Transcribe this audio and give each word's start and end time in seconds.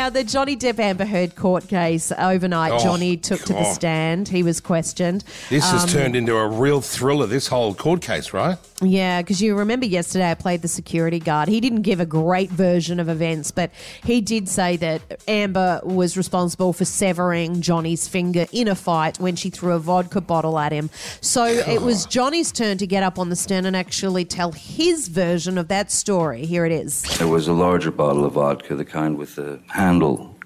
Now, 0.00 0.08
the 0.08 0.24
Johnny 0.24 0.56
Depp 0.56 0.78
Amber 0.78 1.04
Heard 1.04 1.36
court 1.36 1.68
case 1.68 2.10
overnight, 2.16 2.72
Oh, 2.72 2.78
Johnny 2.78 3.18
took 3.18 3.42
to 3.42 3.52
the 3.52 3.64
stand. 3.64 4.28
He 4.28 4.42
was 4.42 4.58
questioned. 4.58 5.24
This 5.50 5.70
has 5.70 5.82
Um, 5.82 5.88
turned 5.90 6.16
into 6.16 6.34
a 6.38 6.48
real 6.48 6.80
thriller, 6.80 7.26
this 7.26 7.48
whole 7.48 7.74
court 7.74 8.00
case, 8.00 8.32
right? 8.32 8.56
Yeah, 8.80 9.20
because 9.20 9.42
you 9.42 9.54
remember 9.54 9.84
yesterday 9.84 10.30
I 10.30 10.32
played 10.32 10.62
the 10.62 10.68
security 10.68 11.18
guard. 11.18 11.50
He 11.50 11.60
didn't 11.60 11.82
give 11.82 12.00
a 12.00 12.06
great 12.06 12.48
version 12.50 12.98
of 12.98 13.10
events, 13.10 13.50
but 13.50 13.70
he 14.02 14.22
did 14.22 14.48
say 14.48 14.78
that 14.78 15.02
Amber 15.28 15.82
was 15.84 16.16
responsible 16.16 16.72
for 16.72 16.86
severing 16.86 17.60
Johnny's 17.60 18.08
finger 18.08 18.46
in 18.52 18.68
a 18.68 18.74
fight 18.74 19.20
when 19.20 19.36
she 19.36 19.50
threw 19.50 19.74
a 19.74 19.78
vodka 19.78 20.22
bottle 20.22 20.58
at 20.58 20.72
him. 20.72 20.88
So 21.20 21.44
it 21.44 21.82
was 21.82 22.06
Johnny's 22.06 22.52
turn 22.52 22.78
to 22.78 22.86
get 22.86 23.02
up 23.02 23.18
on 23.18 23.28
the 23.28 23.36
stand 23.36 23.66
and 23.66 23.76
actually 23.76 24.24
tell 24.24 24.52
his 24.52 25.08
version 25.08 25.58
of 25.58 25.68
that 25.68 25.92
story. 25.92 26.46
Here 26.46 26.64
it 26.64 26.72
is. 26.72 27.02
There 27.18 27.28
was 27.28 27.48
a 27.48 27.52
larger 27.52 27.90
bottle 27.90 28.24
of 28.24 28.32
vodka, 28.32 28.74
the 28.76 28.86
kind 28.86 29.18
with 29.18 29.34
the 29.34 29.60
handle. 29.68 29.89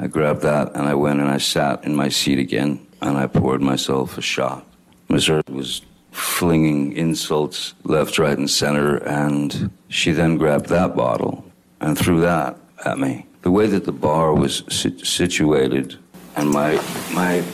I 0.00 0.08
grabbed 0.08 0.42
that 0.42 0.74
and 0.74 0.88
I 0.88 0.94
went 0.94 1.20
and 1.20 1.30
I 1.30 1.38
sat 1.38 1.84
in 1.84 1.94
my 1.94 2.08
seat 2.08 2.40
again 2.40 2.84
and 3.00 3.16
I 3.16 3.28
poured 3.28 3.62
myself 3.62 4.18
a 4.18 4.20
shot. 4.20 4.66
Miss 5.08 5.28
Heard 5.28 5.48
was 5.48 5.82
flinging 6.10 6.92
insults 6.96 7.74
left, 7.84 8.18
right, 8.18 8.36
and 8.36 8.50
center, 8.50 8.96
and 8.96 9.70
she 9.88 10.10
then 10.10 10.38
grabbed 10.38 10.66
that 10.70 10.96
bottle 10.96 11.44
and 11.80 11.96
threw 11.96 12.20
that 12.20 12.56
at 12.84 12.98
me. 12.98 13.26
The 13.42 13.52
way 13.52 13.68
that 13.68 13.84
the 13.84 13.92
bar 13.92 14.34
was 14.34 14.64
si- 14.68 15.04
situated, 15.04 15.96
and 16.34 16.50
my 16.50 16.82
my 17.12 17.44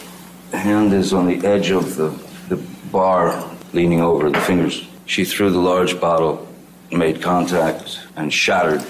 hand 0.53 0.95
is 0.95 1.13
on 1.13 1.27
the 1.27 1.47
edge 1.47 1.71
of 1.71 1.97
the, 1.97 2.09
the 2.49 2.57
bar, 2.91 3.51
leaning 3.75 4.01
over 4.01 4.31
the 4.31 4.41
fingers. 4.41 4.87
She 5.05 5.27
threw 5.27 5.51
the 5.51 5.59
large 5.59 6.01
bottle, 6.01 6.49
made 6.91 7.21
contact, 7.21 8.01
and 8.17 8.33
shattered 8.33 8.83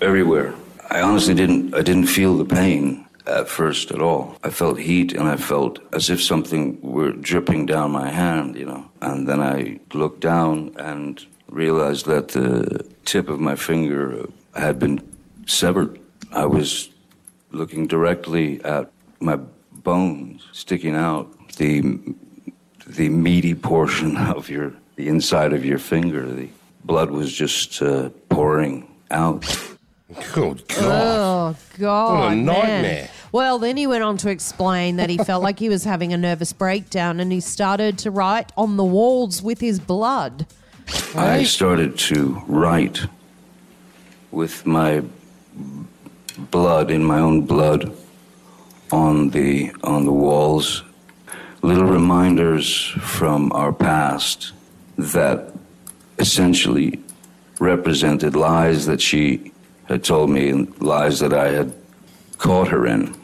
everywhere. 0.00 0.54
I 0.94 1.00
honestly 1.00 1.34
didn't 1.34 1.74
I 1.74 1.82
didn't 1.82 2.06
feel 2.06 2.36
the 2.36 2.44
pain 2.44 3.04
at 3.26 3.48
first 3.48 3.90
at 3.90 4.00
all. 4.00 4.36
I 4.44 4.50
felt 4.50 4.78
heat 4.78 5.12
and 5.12 5.28
I 5.28 5.36
felt 5.36 5.80
as 5.92 6.08
if 6.08 6.22
something 6.22 6.80
were 6.82 7.10
dripping 7.10 7.66
down 7.66 7.90
my 7.90 8.10
hand, 8.10 8.54
you 8.54 8.66
know. 8.66 8.84
And 9.00 9.26
then 9.26 9.40
I 9.40 9.80
looked 9.92 10.20
down 10.20 10.72
and 10.78 11.20
realized 11.48 12.06
that 12.06 12.28
the 12.28 12.86
tip 13.04 13.28
of 13.28 13.40
my 13.40 13.56
finger 13.56 14.28
had 14.54 14.78
been 14.78 15.00
severed. 15.46 15.98
I 16.30 16.46
was 16.46 16.90
looking 17.50 17.88
directly 17.88 18.62
at 18.62 18.88
my 19.18 19.38
bones 19.72 20.46
sticking 20.52 20.94
out, 20.94 21.26
the 21.56 21.82
the 22.86 23.08
meaty 23.08 23.56
portion 23.56 24.16
of 24.36 24.48
your 24.48 24.72
the 24.94 25.08
inside 25.08 25.52
of 25.52 25.64
your 25.64 25.80
finger. 25.80 26.24
The 26.24 26.50
blood 26.84 27.10
was 27.10 27.32
just 27.32 27.82
uh, 27.82 28.10
pouring 28.28 28.86
out. 29.10 29.73
Good 30.32 30.68
God. 30.68 30.78
Oh 30.78 31.56
God! 31.78 32.12
What 32.12 32.32
a 32.32 32.36
man. 32.36 32.44
nightmare. 32.44 33.10
Well, 33.32 33.58
then 33.58 33.76
he 33.76 33.86
went 33.86 34.04
on 34.04 34.16
to 34.18 34.30
explain 34.30 34.96
that 34.96 35.08
he 35.08 35.16
felt 35.16 35.42
like 35.42 35.58
he 35.58 35.68
was 35.68 35.84
having 35.84 36.12
a 36.12 36.16
nervous 36.16 36.52
breakdown, 36.52 37.20
and 37.20 37.32
he 37.32 37.40
started 37.40 37.98
to 37.98 38.10
write 38.10 38.52
on 38.56 38.76
the 38.76 38.84
walls 38.84 39.42
with 39.42 39.60
his 39.60 39.80
blood. 39.80 40.46
I 41.16 41.44
started 41.44 41.98
to 42.10 42.42
write 42.46 43.06
with 44.30 44.66
my 44.66 45.02
blood 46.36 46.90
in 46.90 47.02
my 47.02 47.18
own 47.20 47.42
blood 47.42 47.96
on 48.92 49.30
the 49.30 49.72
on 49.82 50.04
the 50.04 50.12
walls 50.12 50.82
little 51.62 51.86
reminders 51.86 52.88
from 53.00 53.50
our 53.52 53.72
past 53.72 54.52
that 54.98 55.50
essentially 56.18 57.00
represented 57.58 58.36
lies 58.36 58.84
that 58.84 59.00
she 59.00 59.53
had 59.86 60.04
told 60.04 60.30
me 60.30 60.52
lies 60.80 61.20
that 61.20 61.32
I 61.32 61.50
had 61.50 61.74
caught 62.38 62.68
her 62.68 62.86
in. 62.86 63.14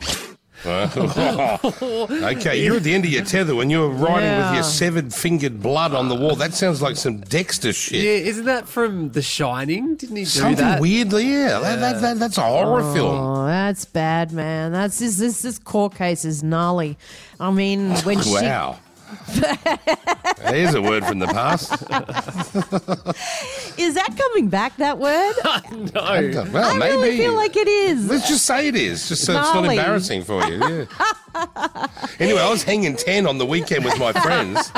okay, 0.67 2.63
you're 2.63 2.77
at 2.77 2.83
the 2.83 2.93
end 2.93 3.07
of 3.07 3.11
your 3.11 3.25
tether 3.25 3.55
when 3.55 3.71
you 3.71 3.81
were 3.81 3.89
writing 3.89 4.37
with 4.37 4.53
your 4.53 4.63
severed 4.63 5.15
fingered 5.15 5.63
blood 5.63 5.95
on 5.95 6.11
the 6.11 6.15
wall. 6.15 6.37
That 6.37 6.53
sounds 6.53 6.83
like 6.83 6.97
some 6.97 7.21
Dexter 7.21 7.73
shit. 7.73 8.03
Yeah, 8.03 8.29
isn't 8.29 8.45
that 8.45 8.69
from 8.69 9.13
The 9.13 9.23
Shining? 9.23 9.97
Didn't 9.97 10.17
he 10.17 10.25
do 10.25 10.29
Something 10.29 10.57
that? 10.67 10.81
weirdly, 10.83 11.33
yeah. 11.33 11.61
That, 11.61 11.77
that, 11.81 12.01
that, 12.03 12.19
that's 12.19 12.37
a 12.37 12.43
horror 12.43 12.83
oh, 12.83 12.95
film. 12.95 13.17
Oh, 13.17 13.47
that's 13.47 13.87
bad, 13.87 14.33
man. 14.33 14.73
That's 14.73 14.99
this 14.99 15.17
this, 15.17 15.41
this 15.41 15.59
court 15.59 15.95
case 15.95 16.27
is 16.27 16.43
gnarly. 16.43 16.99
I 17.39 17.51
mean, 17.51 17.93
when 18.01 18.21
she 18.21 18.35
Wow. 18.35 18.79
There's 20.51 20.75
a 20.75 20.83
word 20.83 21.05
from 21.05 21.19
the 21.19 21.27
past. 21.27 21.73
is 23.79 23.95
that 23.95 24.17
coming 24.17 24.49
back? 24.49 24.77
That 24.79 24.99
word? 24.99 25.35
no. 25.95 26.45
Well, 26.53 26.75
I 26.75 26.79
maybe. 26.79 26.97
really 26.97 27.17
feel 27.19 27.35
like 27.35 27.57
it 27.57 27.69
is. 27.69 28.09
Let's 28.09 28.29
just 28.29 28.45
say 28.47 28.69
it 28.69 28.77
is, 28.77 29.09
just 29.09 29.25
so 29.25 29.33
it's 29.33 29.41
not 29.55 29.63
Gnarly. 29.63 29.77
embarrassing 29.77 30.25
for 30.25 30.45
you. 30.47 30.59
Yeah. 30.59 31.87
anyway, 32.19 32.41
I 32.41 32.51
was 32.51 32.63
hanging 32.65 32.97
10 32.97 33.27
on 33.27 33.39
the 33.39 33.47
weekend 33.47 33.85
with 33.85 33.99
my 33.99 34.13
friends. 34.13 34.71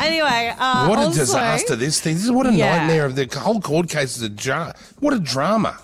Anyway, 0.00 0.54
uh, 0.58 0.86
What 0.86 0.98
a 0.98 1.02
also- 1.02 1.18
disaster 1.20 1.76
this 1.76 2.00
thing. 2.00 2.14
This 2.14 2.24
is 2.24 2.30
what 2.32 2.46
a 2.46 2.52
Yeah. 2.52 2.78
nightmare 2.78 3.06
of 3.06 3.16
the 3.16 3.26
whole 3.38 3.60
court 3.60 3.88
case 3.88 4.16
is 4.16 4.22
a 4.22 4.28
jar. 4.28 4.74
What 5.00 5.12
a 5.14 5.18
drama. 5.18 5.78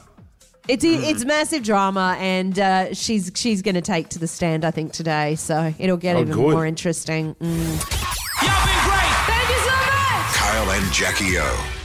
It's 0.69 0.85
Mm. 0.85 1.11
it's 1.11 1.25
massive 1.25 1.63
drama, 1.65 2.17
and 2.21 2.57
uh, 2.59 2.95
she's 2.95 3.33
she's 3.35 3.63
going 3.63 3.75
to 3.75 3.81
take 3.81 4.09
to 4.11 4.19
the 4.21 4.29
stand, 4.29 4.65
I 4.65 4.71
think, 4.71 4.93
today. 4.93 5.35
So 5.35 5.75
it'll 5.79 5.97
get 5.97 6.17
Oh, 6.17 6.21
even 6.21 6.35
good. 6.35 6.53
more 6.53 6.65
interesting. 6.67 7.35
Mm. 7.35 7.43
Y'all 7.43 8.67
been 8.67 8.85
great. 8.87 9.13
Thank 9.27 9.49
you 9.49 9.61
so 9.65 9.77
much. 9.77 10.35
Kyle 10.37 10.71
and 10.71 10.93
Jackie 10.93 11.39
O. 11.39 11.82